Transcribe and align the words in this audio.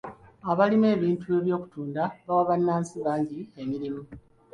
Abalima 0.51 0.87
ebintu 0.97 1.31
by'okutunda 1.45 2.03
bawa 2.25 2.43
bannansi 2.49 2.95
bangi 3.05 3.39
emirimu. 3.61 4.03